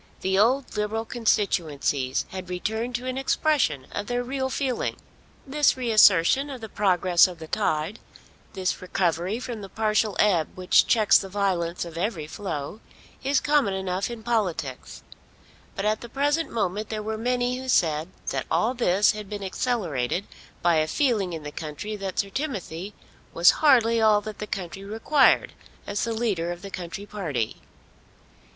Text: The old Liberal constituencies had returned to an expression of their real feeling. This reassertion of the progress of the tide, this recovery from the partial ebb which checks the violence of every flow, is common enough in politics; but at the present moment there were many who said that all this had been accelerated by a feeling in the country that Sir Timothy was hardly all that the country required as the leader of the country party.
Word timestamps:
The 0.21 0.39
old 0.39 0.75
Liberal 0.75 1.05
constituencies 1.05 2.25
had 2.29 2.49
returned 2.49 2.95
to 2.95 3.05
an 3.05 3.19
expression 3.19 3.85
of 3.91 4.07
their 4.07 4.23
real 4.23 4.49
feeling. 4.49 4.95
This 5.45 5.77
reassertion 5.77 6.49
of 6.49 6.59
the 6.59 6.69
progress 6.69 7.27
of 7.27 7.37
the 7.37 7.45
tide, 7.47 7.99
this 8.53 8.81
recovery 8.81 9.39
from 9.39 9.61
the 9.61 9.69
partial 9.69 10.15
ebb 10.17 10.57
which 10.57 10.87
checks 10.87 11.19
the 11.19 11.29
violence 11.29 11.85
of 11.85 11.99
every 11.99 12.25
flow, 12.25 12.79
is 13.23 13.39
common 13.39 13.75
enough 13.75 14.09
in 14.09 14.23
politics; 14.23 15.03
but 15.75 15.85
at 15.85 16.01
the 16.01 16.09
present 16.09 16.49
moment 16.51 16.89
there 16.89 17.03
were 17.03 17.15
many 17.15 17.59
who 17.59 17.69
said 17.69 18.07
that 18.31 18.47
all 18.49 18.73
this 18.73 19.11
had 19.11 19.29
been 19.29 19.43
accelerated 19.43 20.25
by 20.63 20.77
a 20.77 20.87
feeling 20.87 21.31
in 21.31 21.43
the 21.43 21.51
country 21.51 21.95
that 21.95 22.17
Sir 22.17 22.29
Timothy 22.31 22.95
was 23.35 23.51
hardly 23.61 24.01
all 24.01 24.19
that 24.21 24.39
the 24.39 24.47
country 24.47 24.83
required 24.83 25.53
as 25.85 26.03
the 26.05 26.11
leader 26.13 26.51
of 26.51 26.63
the 26.63 26.71
country 26.71 27.05
party. 27.05 27.57